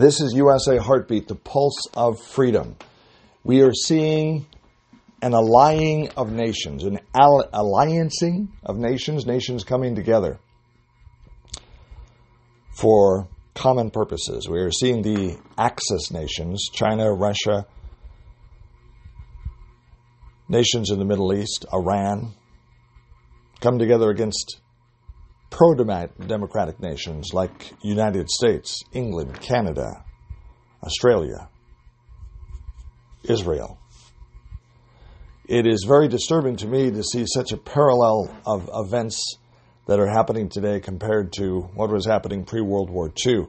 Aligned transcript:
This 0.00 0.22
is 0.22 0.32
USA 0.32 0.78
Heartbeat, 0.78 1.28
the 1.28 1.34
pulse 1.34 1.86
of 1.92 2.22
freedom. 2.22 2.74
We 3.44 3.60
are 3.60 3.74
seeing 3.74 4.46
an 5.20 5.34
allying 5.34 6.08
of 6.16 6.32
nations, 6.32 6.84
an 6.84 7.00
alliancing 7.14 8.48
of 8.64 8.78
nations, 8.78 9.26
nations 9.26 9.62
coming 9.62 9.94
together 9.94 10.38
for 12.74 13.28
common 13.54 13.90
purposes. 13.90 14.48
We 14.48 14.60
are 14.60 14.70
seeing 14.70 15.02
the 15.02 15.36
Axis 15.58 16.10
nations, 16.10 16.70
China, 16.72 17.12
Russia, 17.12 17.66
nations 20.48 20.90
in 20.90 20.98
the 20.98 21.04
Middle 21.04 21.34
East, 21.34 21.66
Iran, 21.74 22.32
come 23.60 23.78
together 23.78 24.08
against 24.08 24.62
pro-democratic 25.50 26.80
nations 26.80 27.30
like 27.32 27.74
United 27.82 28.30
States, 28.30 28.80
England, 28.92 29.40
Canada, 29.40 30.04
Australia, 30.82 31.48
Israel. 33.24 33.78
It 35.46 35.66
is 35.66 35.84
very 35.86 36.08
disturbing 36.08 36.56
to 36.56 36.68
me 36.68 36.90
to 36.90 37.02
see 37.02 37.24
such 37.26 37.52
a 37.52 37.56
parallel 37.56 38.34
of 38.46 38.70
events 38.72 39.36
that 39.86 39.98
are 39.98 40.06
happening 40.06 40.48
today 40.48 40.78
compared 40.78 41.32
to 41.32 41.62
what 41.74 41.90
was 41.90 42.06
happening 42.06 42.44
pre-World 42.44 42.88
War 42.88 43.12
II. 43.26 43.46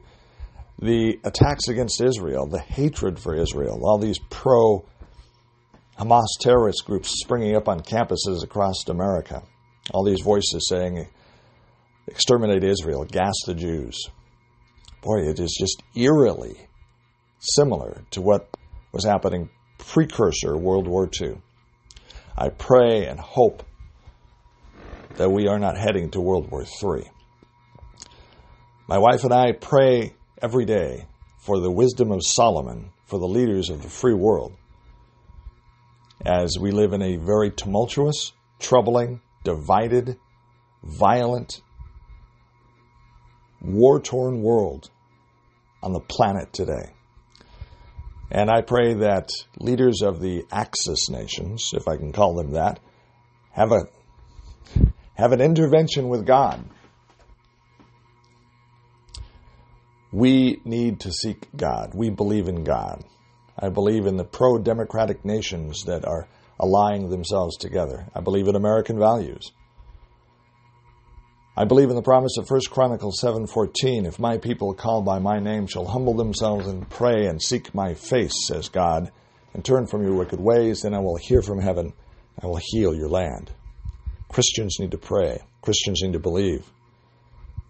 The 0.80 1.20
attacks 1.24 1.68
against 1.68 2.00
Israel, 2.00 2.48
the 2.48 2.58
hatred 2.58 3.20
for 3.20 3.36
Israel, 3.36 3.80
all 3.84 3.98
these 3.98 4.18
pro 4.30 4.84
Hamas 5.96 6.26
terrorist 6.40 6.84
groups 6.84 7.20
springing 7.20 7.54
up 7.54 7.68
on 7.68 7.80
campuses 7.80 8.42
across 8.42 8.88
America, 8.88 9.42
all 9.92 10.04
these 10.04 10.22
voices 10.22 10.66
saying 10.68 11.06
exterminate 12.12 12.62
Israel, 12.62 13.06
gas 13.06 13.32
the 13.46 13.54
Jews. 13.54 13.98
Boy, 15.02 15.28
it 15.30 15.40
is 15.40 15.56
just 15.58 15.82
eerily 15.96 16.68
similar 17.38 18.02
to 18.10 18.20
what 18.20 18.54
was 18.92 19.04
happening 19.04 19.48
precursor 19.78 20.58
World 20.58 20.86
War 20.86 21.08
II. 21.20 21.40
I 22.36 22.50
pray 22.50 23.06
and 23.06 23.18
hope 23.18 23.62
that 25.16 25.30
we 25.30 25.48
are 25.48 25.58
not 25.58 25.78
heading 25.78 26.10
to 26.10 26.20
World 26.20 26.50
War 26.50 26.64
III. 26.64 27.10
My 28.86 28.98
wife 28.98 29.24
and 29.24 29.32
I 29.32 29.52
pray 29.52 30.12
every 30.40 30.66
day 30.66 31.06
for 31.40 31.60
the 31.60 31.70
wisdom 31.70 32.12
of 32.12 32.20
Solomon 32.22 32.90
for 33.06 33.18
the 33.18 33.26
leaders 33.26 33.70
of 33.70 33.82
the 33.82 33.88
free 33.88 34.14
world 34.14 34.52
as 36.26 36.58
we 36.60 36.72
live 36.72 36.92
in 36.92 37.00
a 37.00 37.16
very 37.16 37.50
tumultuous, 37.50 38.32
troubling, 38.60 39.22
divided, 39.44 40.18
violent, 40.82 41.62
war 43.62 44.00
torn 44.00 44.42
world 44.42 44.90
on 45.82 45.92
the 45.92 46.00
planet 46.00 46.52
today. 46.52 46.92
And 48.30 48.50
I 48.50 48.62
pray 48.62 48.94
that 48.94 49.30
leaders 49.58 50.00
of 50.02 50.20
the 50.20 50.44
Axis 50.50 51.10
nations, 51.10 51.70
if 51.74 51.86
I 51.86 51.96
can 51.96 52.12
call 52.12 52.34
them 52.34 52.52
that, 52.52 52.80
have 53.50 53.72
a 53.72 53.84
have 55.14 55.32
an 55.32 55.40
intervention 55.40 56.08
with 56.08 56.26
God. 56.26 56.64
We 60.10 60.60
need 60.64 61.00
to 61.00 61.12
seek 61.12 61.48
God. 61.56 61.92
We 61.94 62.10
believe 62.10 62.48
in 62.48 62.64
God. 62.64 63.04
I 63.58 63.68
believe 63.68 64.06
in 64.06 64.16
the 64.16 64.24
pro 64.24 64.58
democratic 64.58 65.24
nations 65.24 65.84
that 65.84 66.06
are 66.06 66.26
allying 66.58 67.10
themselves 67.10 67.56
together. 67.58 68.08
I 68.14 68.20
believe 68.20 68.48
in 68.48 68.56
American 68.56 68.98
values. 68.98 69.52
I 71.62 71.64
believe 71.64 71.90
in 71.90 71.94
the 71.94 72.02
promise 72.02 72.38
of 72.38 72.50
1 72.50 72.60
Chronicles 72.72 73.20
7:14, 73.20 74.04
if 74.04 74.18
my 74.18 74.36
people 74.36 74.74
called 74.74 75.04
by 75.04 75.20
my 75.20 75.38
name 75.38 75.68
shall 75.68 75.84
humble 75.84 76.14
themselves 76.14 76.66
and 76.66 76.90
pray 76.90 77.26
and 77.26 77.40
seek 77.40 77.72
my 77.72 77.94
face, 77.94 78.32
says 78.48 78.68
God, 78.68 79.12
and 79.54 79.64
turn 79.64 79.86
from 79.86 80.02
your 80.02 80.16
wicked 80.16 80.40
ways, 80.40 80.80
then 80.82 80.92
I 80.92 80.98
will 80.98 81.14
hear 81.14 81.40
from 81.40 81.60
heaven, 81.60 81.92
I 82.42 82.48
will 82.48 82.58
heal 82.60 82.96
your 82.96 83.08
land. 83.08 83.52
Christians 84.28 84.78
need 84.80 84.90
to 84.90 84.98
pray. 84.98 85.38
Christians 85.60 86.02
need 86.02 86.14
to 86.14 86.18
believe. 86.18 86.68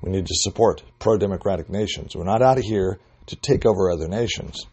We 0.00 0.10
need 0.10 0.24
to 0.24 0.36
support 0.36 0.82
pro-democratic 0.98 1.68
nations. 1.68 2.16
We're 2.16 2.24
not 2.24 2.40
out 2.40 2.56
of 2.56 2.64
here 2.64 2.98
to 3.26 3.36
take 3.36 3.66
over 3.66 3.90
other 3.90 4.08
nations, 4.08 4.68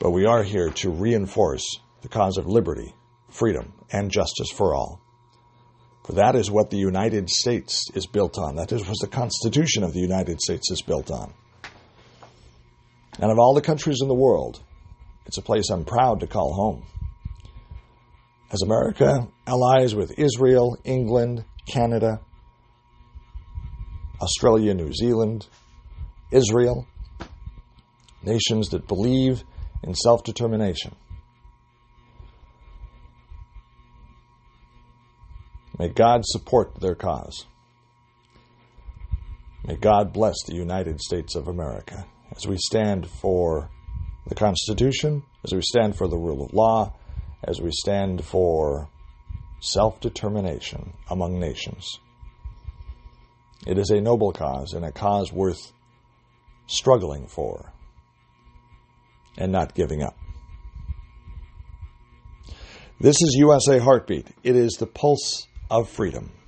but 0.00 0.10
we 0.10 0.26
are 0.26 0.42
here 0.42 0.70
to 0.70 0.90
reinforce 0.90 1.78
the 2.00 2.08
cause 2.08 2.36
of 2.36 2.48
liberty, 2.48 2.96
freedom, 3.30 3.72
and 3.92 4.10
justice 4.10 4.50
for 4.50 4.74
all. 4.74 5.00
For 6.04 6.14
that 6.14 6.34
is 6.34 6.50
what 6.50 6.70
the 6.70 6.78
United 6.78 7.30
States 7.30 7.84
is 7.94 8.06
built 8.06 8.36
on. 8.36 8.56
That 8.56 8.72
is 8.72 8.86
what 8.86 8.96
the 9.00 9.08
Constitution 9.08 9.84
of 9.84 9.92
the 9.92 10.00
United 10.00 10.40
States 10.40 10.70
is 10.70 10.82
built 10.82 11.10
on. 11.10 11.32
And 13.20 13.30
of 13.30 13.38
all 13.38 13.54
the 13.54 13.60
countries 13.60 13.98
in 14.02 14.08
the 14.08 14.14
world, 14.14 14.62
it's 15.26 15.38
a 15.38 15.42
place 15.42 15.70
I'm 15.70 15.84
proud 15.84 16.20
to 16.20 16.26
call 16.26 16.54
home. 16.54 16.86
As 18.50 18.62
America 18.62 19.28
allies 19.46 19.94
with 19.94 20.18
Israel, 20.18 20.76
England, 20.84 21.44
Canada, 21.66 22.20
Australia, 24.20 24.74
New 24.74 24.92
Zealand, 24.92 25.46
Israel, 26.30 26.86
nations 28.22 28.68
that 28.70 28.88
believe 28.88 29.44
in 29.82 29.94
self 29.94 30.24
determination, 30.24 30.94
May 35.82 35.88
God 35.88 36.20
support 36.24 36.80
their 36.80 36.94
cause. 36.94 37.44
May 39.66 39.74
God 39.74 40.12
bless 40.12 40.36
the 40.46 40.54
United 40.54 41.00
States 41.00 41.34
of 41.34 41.48
America 41.48 42.06
as 42.36 42.46
we 42.46 42.56
stand 42.56 43.08
for 43.08 43.68
the 44.28 44.36
Constitution, 44.36 45.24
as 45.42 45.52
we 45.52 45.60
stand 45.60 45.96
for 45.96 46.06
the 46.06 46.16
rule 46.16 46.44
of 46.44 46.54
law, 46.54 46.94
as 47.42 47.60
we 47.60 47.72
stand 47.72 48.24
for 48.24 48.90
self 49.58 49.98
determination 50.00 50.92
among 51.10 51.40
nations. 51.40 51.98
It 53.66 53.76
is 53.76 53.90
a 53.90 54.00
noble 54.00 54.30
cause 54.30 54.74
and 54.74 54.84
a 54.84 54.92
cause 54.92 55.32
worth 55.32 55.72
struggling 56.68 57.26
for 57.26 57.72
and 59.36 59.50
not 59.50 59.74
giving 59.74 60.04
up. 60.04 60.16
This 63.00 63.16
is 63.20 63.34
USA 63.36 63.80
Heartbeat. 63.80 64.28
It 64.44 64.54
is 64.54 64.74
the 64.74 64.86
pulse 64.86 65.48
of 65.72 65.88
freedom. 65.88 66.41